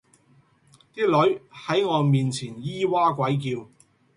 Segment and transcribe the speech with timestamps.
[0.95, 3.67] 啲女喺我面前咿哇鬼叫